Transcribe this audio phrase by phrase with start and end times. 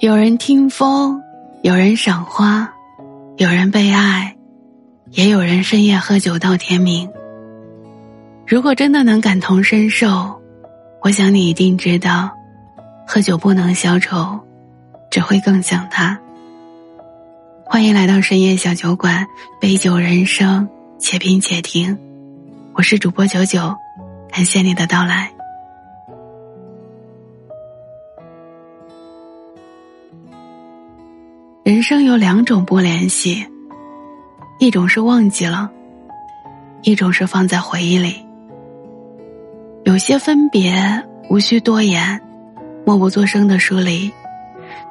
[0.00, 1.20] 有人听风，
[1.60, 2.72] 有人赏花，
[3.36, 4.34] 有人被爱，
[5.10, 7.06] 也有人深夜喝酒到天明。
[8.46, 10.40] 如果真的能感同身受，
[11.02, 12.30] 我想你一定知道，
[13.06, 14.40] 喝酒不能消愁，
[15.10, 16.18] 只会更想他。
[17.66, 19.26] 欢迎来到深夜小酒馆，
[19.60, 20.66] 杯酒人生，
[20.98, 21.98] 且品且听。
[22.72, 23.76] 我是主播九九，
[24.32, 25.30] 感谢你的到来。
[31.90, 33.44] 生有两种不联系，
[34.60, 35.68] 一种是忘记了，
[36.82, 38.24] 一种是放在回忆里。
[39.82, 40.72] 有些分别
[41.28, 42.22] 无需多言，
[42.86, 44.08] 默不作声的疏离，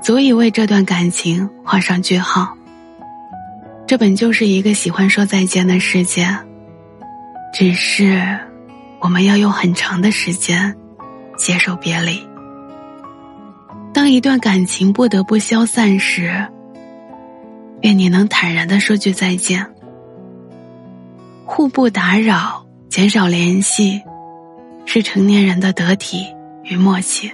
[0.04, 2.54] 足以为这段感情画上句号。
[3.88, 6.28] 这本就是一个喜欢说再见的世界，
[7.54, 8.38] 只是
[9.00, 10.76] 我们要用很长的时间
[11.38, 12.22] 接受别离。
[13.94, 16.46] 当一段感情不得不消散时，
[17.82, 19.66] 愿你能坦然的说句再见，
[21.46, 24.02] 互不打扰，减少联系，
[24.86, 26.26] 是成年人的得体
[26.64, 27.32] 与默契。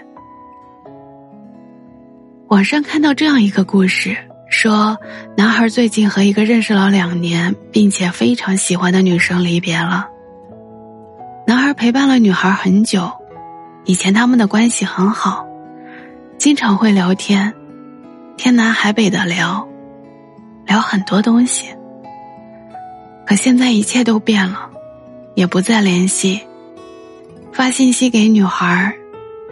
[2.48, 4.16] 网上看到这样一个故事，
[4.50, 4.96] 说
[5.36, 10.08] 男孩最近和一个认识了两年并且非常喜欢的女生离别了。
[11.48, 13.12] 男孩陪伴了女孩很久，
[13.86, 15.46] 以前他们的关系很好，
[16.38, 17.52] 经常会聊天，
[18.38, 19.68] 天南海北的聊。
[20.66, 21.68] 聊很多东西，
[23.26, 24.70] 可现在一切都变了，
[25.36, 26.42] 也不再联系。
[27.52, 28.94] 发信息给女孩，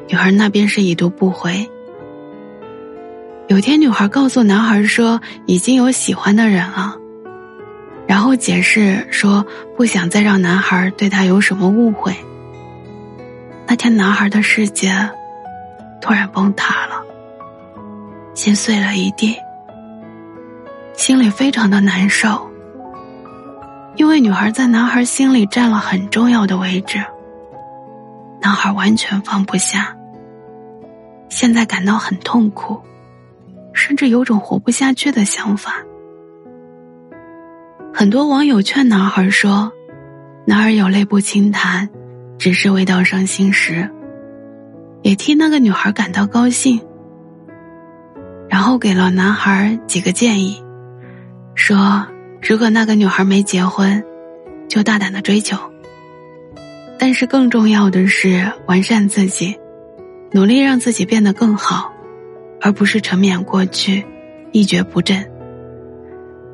[0.08, 1.70] 女孩那边是已读不回。
[3.48, 6.96] 有天，女孩告诉男孩说已经有喜欢的人了，
[8.08, 9.46] 然后解释说
[9.78, 12.14] 不想再让男孩对她有什么误会。
[13.68, 14.94] 那天，男孩的世界
[16.02, 17.02] 突然崩塌了，
[18.34, 19.38] 心碎了一地。
[20.96, 22.50] 心里非常的难受，
[23.96, 27.04] 因为女孩在男孩心里占了很重要的位置。
[28.42, 29.96] 男孩完全放不下，
[31.30, 32.80] 现在感到很痛苦，
[33.74, 35.76] 甚至有种活不下去的想法。
[37.94, 39.72] 很多网友劝男孩说
[40.46, 41.88] ：“男儿有泪不轻弹，
[42.38, 43.90] 只是未到伤心时。”
[45.04, 46.80] 也替那个女孩感到高兴，
[48.50, 50.64] 然后给了男孩几个建议。
[51.56, 52.06] 说
[52.42, 54.04] ：“如果那个女孩没结婚，
[54.68, 55.58] 就大胆的追求。
[56.98, 59.58] 但是更重要的是完善自己，
[60.32, 61.92] 努力让自己变得更好，
[62.62, 64.06] 而不是沉湎过去，
[64.52, 65.30] 一蹶不振。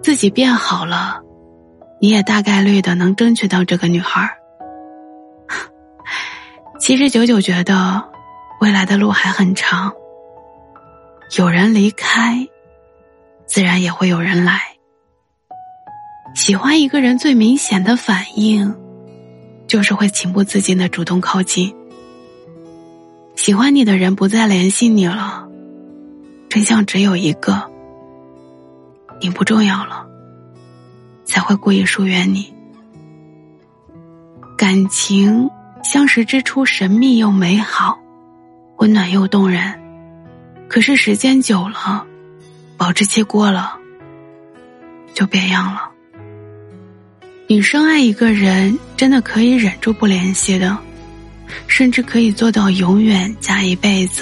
[0.01, 1.21] 自己变好了，
[1.99, 4.29] 你也大概率的能争取到这个女孩。
[6.79, 8.03] 其实九九觉得，
[8.59, 9.91] 未来的路还很长。
[11.37, 12.47] 有人离开，
[13.45, 14.61] 自然也会有人来。”
[16.33, 18.73] 喜欢一个人最明显的反应，
[19.67, 21.73] 就是会情不自禁的主动靠近。
[23.35, 25.47] 喜欢你的人不再联系你了，
[26.49, 27.61] 真相只有一个：
[29.21, 30.05] 你不重要了，
[31.25, 32.53] 才会故意疏远你。
[34.57, 35.49] 感情
[35.83, 37.97] 相识之初神秘又美好，
[38.77, 39.79] 温暖又动人，
[40.67, 42.05] 可是时间久了，
[42.77, 43.77] 保质期过了，
[45.13, 45.88] 就变样了。
[47.49, 50.77] 女生爱一个人，真的可以忍住不联系的，
[51.65, 54.21] 甚至可以做到永远加一辈子。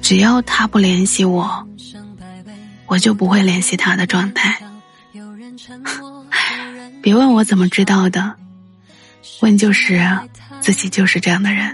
[0.00, 1.64] 只要他不联系我，
[2.86, 4.58] 我就不会联系他的状态。
[7.00, 8.34] 别问我怎么知道的，
[9.40, 10.04] 问就是
[10.60, 11.72] 自己就是这样的人。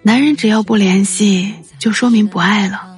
[0.00, 2.89] 男人只要不联系，就说明不爱了。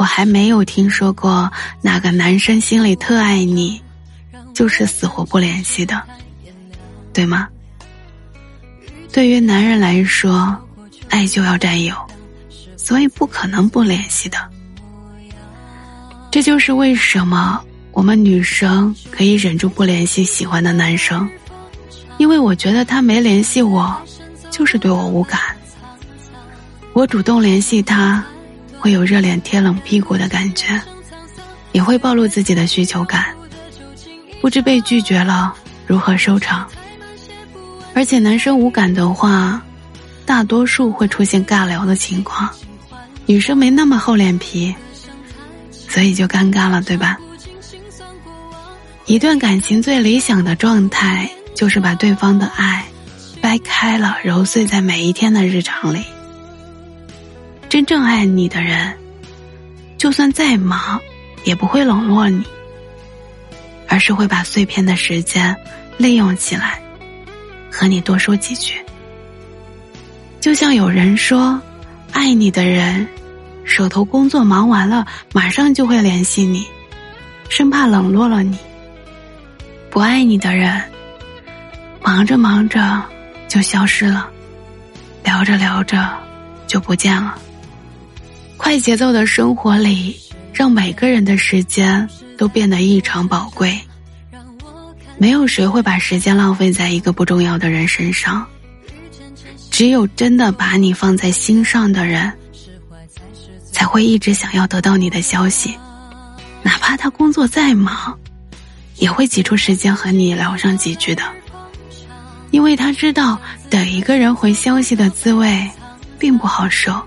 [0.00, 1.52] 我还没有听说过
[1.82, 3.78] 哪个男生心里特爱你，
[4.54, 6.02] 就是死活不联系的，
[7.12, 7.46] 对吗？
[9.12, 10.56] 对于男人来说，
[11.10, 11.94] 爱就要占有，
[12.78, 14.38] 所以不可能不联系的。
[16.30, 17.62] 这就是为什么
[17.92, 21.28] 我们女生可以忍住不联系喜欢的男生，
[22.16, 23.94] 因为我觉得他没联系我，
[24.50, 25.38] 就是对我无感。
[26.94, 28.24] 我主动联系他。
[28.80, 30.80] 会有热脸贴冷屁股的感觉，
[31.72, 33.26] 也会暴露自己的需求感，
[34.40, 35.54] 不知被拒绝了
[35.86, 36.66] 如何收场。
[37.94, 39.60] 而且男生无感的话，
[40.24, 42.48] 大多数会出现尬聊的情况，
[43.26, 44.74] 女生没那么厚脸皮，
[45.70, 47.18] 所以就尴尬了，对吧？
[49.06, 52.84] 一段感情最理想的状态，就是把对方的爱
[53.42, 56.02] 掰开了揉碎在每一天的日常里。
[57.70, 58.92] 真正爱你的人，
[59.96, 61.00] 就算再忙，
[61.44, 62.42] 也不会冷落你，
[63.86, 65.54] 而是会把碎片的时间
[65.96, 66.82] 利用起来，
[67.70, 68.74] 和你多说几句。
[70.40, 71.62] 就像有人说，
[72.10, 73.06] 爱你的人，
[73.62, 76.66] 手头工作忙完了，马上就会联系你，
[77.48, 78.58] 生怕冷落了你；
[79.90, 80.82] 不爱你的人，
[82.02, 83.00] 忙着忙着
[83.46, 84.28] 就消失了，
[85.22, 86.12] 聊着聊着
[86.66, 87.38] 就不见了。
[88.60, 90.14] 快节奏的生活里，
[90.52, 93.80] 让每个人的时间都变得异常宝贵。
[95.16, 98.46] 没有谁会把时间浪费在一个不重要的人身上。
[99.70, 102.30] 只有真的把你放在心上的人，
[103.72, 105.74] 才会一直想要得到你的消息，
[106.62, 108.16] 哪怕他工作再忙，
[108.96, 111.22] 也会挤出时间和你聊上几句的。
[112.50, 113.40] 因为他知道，
[113.70, 115.66] 等一个人回消息的滋味，
[116.18, 117.02] 并不好受。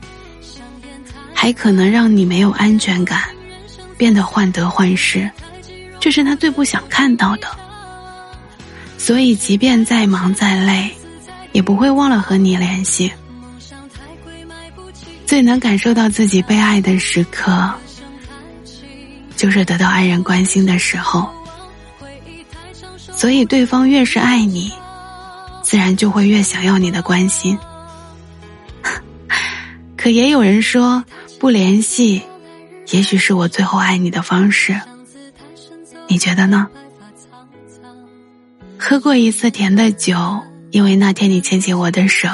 [1.43, 3.23] 还可能让你没有安全感，
[3.97, 5.29] 变得患得患失，
[5.99, 7.47] 这是他最不想看到的。
[8.97, 10.89] 所以，即便再忙再累，
[11.51, 13.11] 也不会忘了和你联系。
[15.25, 17.69] 最能感受到自己被爱的时刻，
[19.35, 21.29] 就是得到爱人关心的时候。
[23.11, 24.71] 所以，对方越是爱你，
[25.61, 27.59] 自然就会越想要你的关心。
[29.97, 31.03] 可也有人说。
[31.43, 32.21] 不联系，
[32.91, 34.79] 也许是我最后爱你的方式。
[36.07, 36.69] 你觉得呢？
[38.79, 40.39] 喝过一次甜的酒，
[40.71, 42.29] 因为那天你牵起我的手，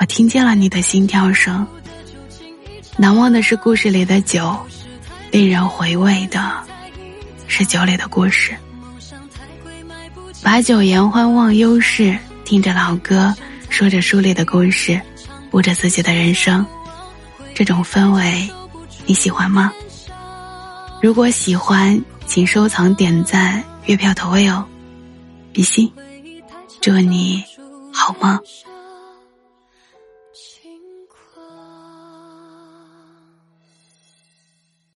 [0.00, 1.64] 我听见了你的心跳声。
[2.96, 4.58] 难忘的是故事里的酒，
[5.30, 6.52] 令人回味的
[7.46, 8.56] 是酒里的故事。
[10.42, 13.32] 把酒言欢，忘忧事，听着老歌，
[13.68, 15.00] 说着书里的故事，
[15.52, 16.66] 悟着自己的人生。
[17.56, 18.50] 这种氛围，
[19.06, 19.72] 你喜欢吗？
[21.00, 24.62] 如果喜欢，请收藏、点赞、月票投喂哦。
[25.54, 25.90] 比心，
[26.82, 27.42] 祝你
[27.90, 28.38] 好梦。